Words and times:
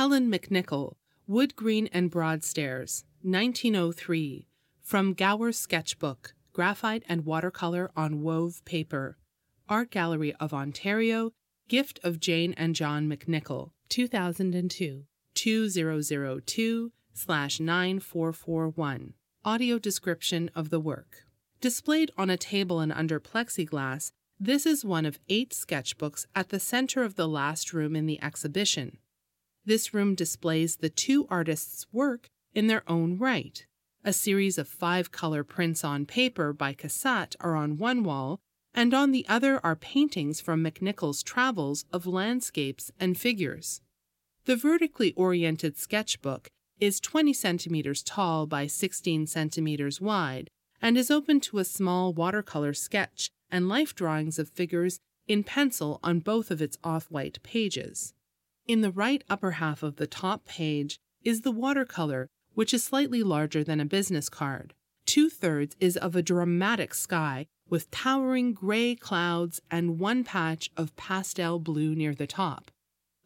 Helen 0.00 0.32
McNicoll, 0.32 0.94
Wood 1.26 1.54
Green 1.56 1.86
and 1.92 2.10
Broadstairs, 2.10 3.04
1903, 3.20 4.48
from 4.80 5.12
Gower's 5.12 5.58
Sketchbook, 5.58 6.32
Graphite 6.54 7.02
and 7.06 7.26
Watercolor 7.26 7.90
on 7.94 8.22
Wove 8.22 8.64
Paper, 8.64 9.18
Art 9.68 9.90
Gallery 9.90 10.32
of 10.40 10.54
Ontario, 10.54 11.32
Gift 11.68 12.00
of 12.02 12.18
Jane 12.18 12.54
and 12.54 12.74
John 12.74 13.10
McNicoll, 13.10 13.72
2002, 13.90 15.04
2002 15.34 16.92
slash 17.12 17.60
9441. 17.60 19.12
Audio 19.44 19.78
description 19.78 20.50
of 20.54 20.70
the 20.70 20.80
work. 20.80 21.26
Displayed 21.60 22.10
on 22.16 22.30
a 22.30 22.38
table 22.38 22.80
and 22.80 22.90
under 22.90 23.20
plexiglass, 23.20 24.12
this 24.40 24.64
is 24.64 24.82
one 24.82 25.04
of 25.04 25.20
eight 25.28 25.50
sketchbooks 25.50 26.24
at 26.34 26.48
the 26.48 26.58
center 26.58 27.02
of 27.02 27.16
the 27.16 27.28
last 27.28 27.74
room 27.74 27.94
in 27.94 28.06
the 28.06 28.22
exhibition. 28.22 28.96
This 29.70 29.94
room 29.94 30.16
displays 30.16 30.74
the 30.74 30.88
two 30.88 31.28
artists' 31.30 31.86
work 31.92 32.28
in 32.56 32.66
their 32.66 32.82
own 32.90 33.18
right. 33.18 33.64
A 34.04 34.12
series 34.12 34.58
of 34.58 34.66
five 34.66 35.12
color 35.12 35.44
prints 35.44 35.84
on 35.84 36.06
paper 36.06 36.52
by 36.52 36.74
Cassatt 36.74 37.36
are 37.38 37.54
on 37.54 37.78
one 37.78 38.02
wall, 38.02 38.40
and 38.74 38.92
on 38.92 39.12
the 39.12 39.24
other 39.28 39.64
are 39.64 39.76
paintings 39.76 40.40
from 40.40 40.64
McNicoll's 40.64 41.22
travels 41.22 41.84
of 41.92 42.04
landscapes 42.04 42.90
and 42.98 43.16
figures. 43.16 43.80
The 44.44 44.56
vertically 44.56 45.12
oriented 45.12 45.78
sketchbook 45.78 46.48
is 46.80 46.98
20 46.98 47.32
centimeters 47.32 48.02
tall 48.02 48.48
by 48.48 48.66
16 48.66 49.28
centimeters 49.28 50.00
wide 50.00 50.50
and 50.82 50.98
is 50.98 51.12
open 51.12 51.38
to 51.42 51.60
a 51.60 51.64
small 51.64 52.12
watercolor 52.12 52.74
sketch 52.74 53.30
and 53.52 53.68
life 53.68 53.94
drawings 53.94 54.36
of 54.40 54.48
figures 54.48 54.98
in 55.28 55.44
pencil 55.44 56.00
on 56.02 56.18
both 56.18 56.50
of 56.50 56.60
its 56.60 56.76
off 56.82 57.08
white 57.08 57.40
pages. 57.44 58.14
In 58.66 58.82
the 58.82 58.90
right 58.90 59.24
upper 59.28 59.52
half 59.52 59.82
of 59.82 59.96
the 59.96 60.06
top 60.06 60.44
page 60.44 61.00
is 61.24 61.40
the 61.40 61.50
watercolor, 61.50 62.28
which 62.54 62.72
is 62.72 62.84
slightly 62.84 63.22
larger 63.22 63.64
than 63.64 63.80
a 63.80 63.84
business 63.84 64.28
card. 64.28 64.74
Two 65.06 65.28
thirds 65.28 65.76
is 65.80 65.96
of 65.96 66.14
a 66.14 66.22
dramatic 66.22 66.94
sky 66.94 67.46
with 67.68 67.90
towering 67.90 68.52
gray 68.52 68.94
clouds 68.94 69.60
and 69.70 69.98
one 69.98 70.24
patch 70.24 70.70
of 70.76 70.94
pastel 70.96 71.58
blue 71.58 71.94
near 71.94 72.14
the 72.14 72.26
top. 72.26 72.70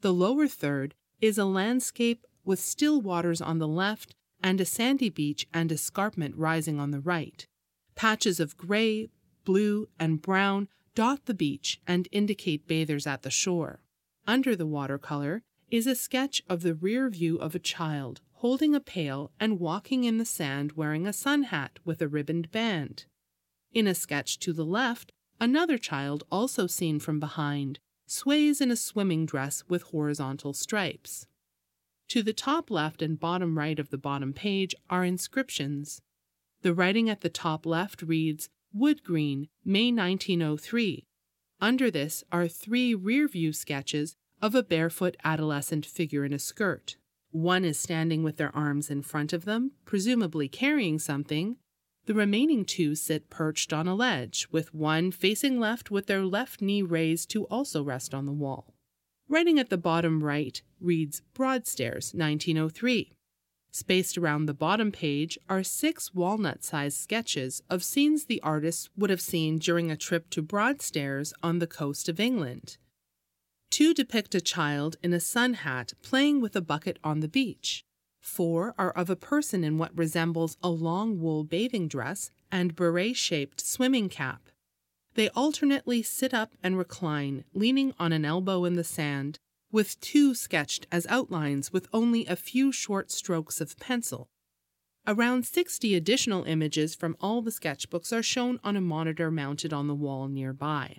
The 0.00 0.12
lower 0.12 0.46
third 0.46 0.94
is 1.20 1.38
a 1.38 1.44
landscape 1.44 2.26
with 2.44 2.60
still 2.60 3.00
waters 3.00 3.40
on 3.40 3.58
the 3.58 3.68
left 3.68 4.14
and 4.42 4.60
a 4.60 4.64
sandy 4.64 5.08
beach 5.08 5.46
and 5.52 5.72
escarpment 5.72 6.36
rising 6.36 6.78
on 6.78 6.90
the 6.90 7.00
right. 7.00 7.46
Patches 7.94 8.40
of 8.40 8.56
gray, 8.56 9.08
blue, 9.44 9.88
and 9.98 10.20
brown 10.20 10.68
dot 10.94 11.26
the 11.26 11.34
beach 11.34 11.80
and 11.86 12.08
indicate 12.12 12.68
bathers 12.68 13.06
at 13.06 13.22
the 13.22 13.30
shore. 13.30 13.80
Under 14.26 14.56
the 14.56 14.66
watercolor 14.66 15.42
is 15.70 15.86
a 15.86 15.94
sketch 15.94 16.42
of 16.48 16.62
the 16.62 16.74
rear 16.74 17.10
view 17.10 17.36
of 17.36 17.54
a 17.54 17.58
child 17.58 18.20
holding 18.44 18.74
a 18.74 18.80
pail 18.80 19.30
and 19.40 19.60
walking 19.60 20.04
in 20.04 20.18
the 20.18 20.24
sand 20.24 20.72
wearing 20.72 21.06
a 21.06 21.12
sun 21.12 21.44
hat 21.44 21.78
with 21.84 22.02
a 22.02 22.08
ribboned 22.08 22.50
band. 22.50 23.06
In 23.72 23.86
a 23.86 23.94
sketch 23.94 24.38
to 24.40 24.52
the 24.52 24.64
left, 24.64 25.12
another 25.40 25.78
child, 25.78 26.24
also 26.30 26.66
seen 26.66 27.00
from 27.00 27.18
behind, 27.18 27.80
sways 28.06 28.60
in 28.60 28.70
a 28.70 28.76
swimming 28.76 29.26
dress 29.26 29.64
with 29.68 29.82
horizontal 29.84 30.52
stripes. 30.52 31.26
To 32.08 32.22
the 32.22 32.32
top 32.32 32.70
left 32.70 33.02
and 33.02 33.18
bottom 33.18 33.58
right 33.58 33.78
of 33.78 33.90
the 33.90 33.98
bottom 33.98 34.32
page 34.32 34.74
are 34.90 35.04
inscriptions. 35.04 36.02
The 36.62 36.74
writing 36.74 37.10
at 37.10 37.22
the 37.22 37.30
top 37.30 37.66
left 37.66 38.02
reads 38.02 38.48
Wood 38.72 39.02
Green, 39.02 39.48
May 39.64 39.90
1903. 39.90 41.06
Under 41.60 41.90
this 41.90 42.24
are 42.30 42.48
three 42.48 42.94
rear 42.94 43.28
view 43.28 43.52
sketches 43.52 44.16
of 44.42 44.54
a 44.54 44.62
barefoot 44.62 45.16
adolescent 45.24 45.86
figure 45.86 46.24
in 46.24 46.32
a 46.32 46.38
skirt. 46.38 46.96
One 47.30 47.64
is 47.64 47.78
standing 47.78 48.22
with 48.22 48.36
their 48.36 48.54
arms 48.54 48.90
in 48.90 49.02
front 49.02 49.32
of 49.32 49.44
them, 49.44 49.72
presumably 49.84 50.48
carrying 50.48 50.98
something. 50.98 51.56
The 52.06 52.14
remaining 52.14 52.64
two 52.64 52.94
sit 52.94 53.30
perched 53.30 53.72
on 53.72 53.88
a 53.88 53.94
ledge, 53.94 54.46
with 54.52 54.74
one 54.74 55.10
facing 55.10 55.58
left 55.58 55.90
with 55.90 56.06
their 56.06 56.24
left 56.24 56.60
knee 56.60 56.82
raised 56.82 57.30
to 57.30 57.44
also 57.44 57.82
rest 57.82 58.14
on 58.14 58.26
the 58.26 58.32
wall. 58.32 58.74
Writing 59.28 59.58
at 59.58 59.70
the 59.70 59.78
bottom 59.78 60.22
right 60.22 60.60
reads 60.80 61.22
Broadstairs, 61.32 62.12
1903. 62.14 63.12
Spaced 63.74 64.16
around 64.16 64.46
the 64.46 64.54
bottom 64.54 64.92
page 64.92 65.36
are 65.48 65.64
six 65.64 66.14
walnut 66.14 66.62
sized 66.62 66.96
sketches 66.96 67.60
of 67.68 67.82
scenes 67.82 68.26
the 68.26 68.40
artist 68.40 68.88
would 68.96 69.10
have 69.10 69.20
seen 69.20 69.58
during 69.58 69.90
a 69.90 69.96
trip 69.96 70.30
to 70.30 70.42
Broadstairs 70.42 71.34
on 71.42 71.58
the 71.58 71.66
coast 71.66 72.08
of 72.08 72.20
England. 72.20 72.76
Two 73.72 73.92
depict 73.92 74.32
a 74.36 74.40
child 74.40 74.94
in 75.02 75.12
a 75.12 75.18
sun 75.18 75.54
hat 75.54 75.92
playing 76.02 76.40
with 76.40 76.54
a 76.54 76.60
bucket 76.60 77.00
on 77.02 77.18
the 77.18 77.26
beach. 77.26 77.84
Four 78.20 78.76
are 78.78 78.92
of 78.92 79.10
a 79.10 79.16
person 79.16 79.64
in 79.64 79.76
what 79.76 79.98
resembles 79.98 80.56
a 80.62 80.68
long 80.68 81.20
wool 81.20 81.42
bathing 81.42 81.88
dress 81.88 82.30
and 82.52 82.76
beret 82.76 83.16
shaped 83.16 83.60
swimming 83.60 84.08
cap. 84.08 84.50
They 85.14 85.30
alternately 85.30 86.00
sit 86.00 86.32
up 86.32 86.52
and 86.62 86.78
recline, 86.78 87.42
leaning 87.52 87.92
on 87.98 88.12
an 88.12 88.24
elbow 88.24 88.64
in 88.66 88.74
the 88.74 88.84
sand, 88.84 89.40
with 89.74 89.98
two 90.00 90.36
sketched 90.36 90.86
as 90.92 91.04
outlines 91.08 91.72
with 91.72 91.88
only 91.92 92.24
a 92.26 92.36
few 92.36 92.70
short 92.70 93.10
strokes 93.10 93.60
of 93.60 93.76
pencil. 93.76 94.28
Around 95.04 95.44
60 95.46 95.96
additional 95.96 96.44
images 96.44 96.94
from 96.94 97.16
all 97.20 97.42
the 97.42 97.50
sketchbooks 97.50 98.12
are 98.16 98.22
shown 98.22 98.60
on 98.62 98.76
a 98.76 98.80
monitor 98.80 99.32
mounted 99.32 99.72
on 99.72 99.88
the 99.88 99.94
wall 99.94 100.28
nearby. 100.28 100.98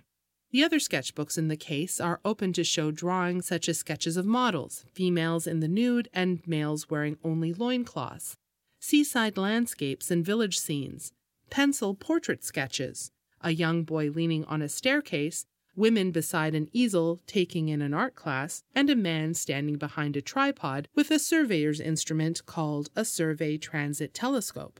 The 0.51 0.61
other 0.61 0.79
sketchbooks 0.79 1.37
in 1.37 1.47
the 1.47 1.55
case 1.55 2.01
are 2.01 2.19
open 2.25 2.51
to 2.51 2.65
show 2.65 2.91
drawings 2.91 3.47
such 3.47 3.69
as 3.69 3.79
sketches 3.79 4.17
of 4.17 4.25
models, 4.25 4.83
females 4.91 5.47
in 5.47 5.61
the 5.61 5.69
nude 5.69 6.09
and 6.13 6.45
males 6.45 6.89
wearing 6.89 7.17
only 7.23 7.53
loincloths, 7.53 8.35
seaside 8.81 9.37
landscapes 9.37 10.11
and 10.11 10.25
village 10.25 10.59
scenes, 10.59 11.13
pencil 11.49 11.95
portrait 11.95 12.43
sketches, 12.43 13.09
a 13.39 13.51
young 13.51 13.83
boy 13.85 14.09
leaning 14.09 14.43
on 14.45 14.61
a 14.61 14.67
staircase, 14.67 15.45
women 15.75 16.11
beside 16.11 16.55
an 16.55 16.69
easel 16.71 17.21
taking 17.27 17.69
in 17.69 17.81
an 17.81 17.93
art 17.93 18.15
class, 18.15 18.63
and 18.73 18.89
a 18.89 18.95
man 18.95 19.33
standing 19.33 19.77
behind 19.77 20.15
a 20.15 20.21
tripod 20.21 20.87
with 20.95 21.11
a 21.11 21.19
surveyor's 21.19 21.79
instrument 21.79 22.45
called 22.45 22.89
a 22.95 23.05
survey 23.05 23.57
transit 23.57 24.13
telescope. 24.13 24.79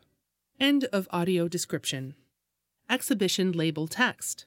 End 0.60 0.86
of 0.86 1.08
audio 1.12 1.48
description. 1.48 2.16
Exhibition 2.90 3.52
label 3.52 3.88
text. 3.88 4.46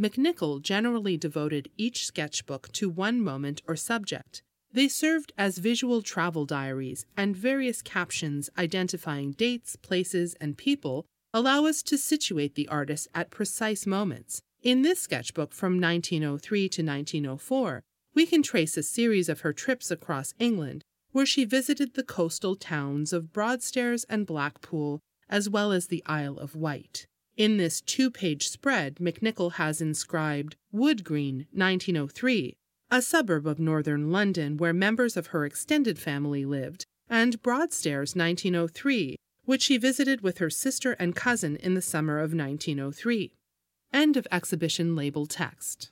McNicoll 0.00 0.62
generally 0.62 1.16
devoted 1.16 1.68
each 1.76 2.06
sketchbook 2.06 2.72
to 2.72 2.88
one 2.88 3.20
moment 3.20 3.60
or 3.68 3.76
subject. 3.76 4.42
They 4.72 4.88
served 4.88 5.32
as 5.36 5.58
visual 5.58 6.00
travel 6.00 6.46
diaries, 6.46 7.04
and 7.16 7.36
various 7.36 7.82
captions 7.82 8.48
identifying 8.56 9.32
dates, 9.32 9.76
places, 9.76 10.34
and 10.40 10.56
people 10.56 11.04
allow 11.34 11.66
us 11.66 11.82
to 11.82 11.98
situate 11.98 12.54
the 12.54 12.68
artist 12.68 13.08
at 13.14 13.30
precise 13.30 13.84
moments. 13.84 14.42
In 14.62 14.82
this 14.82 15.00
sketchbook 15.00 15.54
from 15.54 15.80
1903 15.80 16.68
to 16.68 16.82
1904, 16.82 17.82
we 18.14 18.26
can 18.26 18.42
trace 18.42 18.76
a 18.76 18.82
series 18.82 19.30
of 19.30 19.40
her 19.40 19.54
trips 19.54 19.90
across 19.90 20.34
England, 20.38 20.84
where 21.12 21.24
she 21.24 21.46
visited 21.46 21.94
the 21.94 22.02
coastal 22.02 22.56
towns 22.56 23.14
of 23.14 23.32
Broadstairs 23.32 24.04
and 24.10 24.26
Blackpool, 24.26 25.00
as 25.30 25.48
well 25.48 25.72
as 25.72 25.86
the 25.86 26.02
Isle 26.04 26.36
of 26.36 26.54
Wight. 26.54 27.06
In 27.38 27.56
this 27.56 27.80
two 27.80 28.10
page 28.10 28.48
spread, 28.48 28.96
McNicoll 28.96 29.52
has 29.52 29.80
inscribed 29.80 30.56
Wood 30.72 31.04
Green, 31.04 31.46
1903, 31.52 32.54
a 32.90 33.00
suburb 33.00 33.46
of 33.46 33.58
northern 33.58 34.12
London 34.12 34.58
where 34.58 34.74
members 34.74 35.16
of 35.16 35.28
her 35.28 35.46
extended 35.46 35.98
family 35.98 36.44
lived, 36.44 36.84
and 37.08 37.40
Broadstairs, 37.40 38.14
1903, 38.14 39.16
which 39.46 39.62
she 39.62 39.78
visited 39.78 40.20
with 40.20 40.36
her 40.36 40.50
sister 40.50 40.92
and 40.92 41.16
cousin 41.16 41.56
in 41.56 41.72
the 41.72 41.80
summer 41.80 42.18
of 42.18 42.34
1903. 42.34 43.32
End 43.92 44.16
of 44.16 44.26
exhibition 44.30 44.94
label 44.94 45.26
text. 45.26 45.88